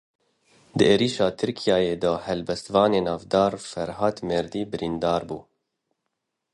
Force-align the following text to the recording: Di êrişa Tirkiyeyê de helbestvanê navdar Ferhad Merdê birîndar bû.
Di 0.77 0.83
êrişa 0.93 1.27
Tirkiyeyê 1.37 1.95
de 2.03 2.13
helbestvanê 2.27 3.01
navdar 3.07 3.53
Ferhad 3.71 4.17
Merdê 4.27 4.61
birîndar 4.71 5.21
bû. 5.29 5.37